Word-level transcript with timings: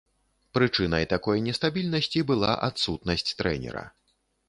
Прычынай 0.57 1.05
такой 1.13 1.43
нестабільнасці 1.49 2.25
была 2.33 2.53
адсутнасць 2.71 3.29
трэнера. 3.39 3.89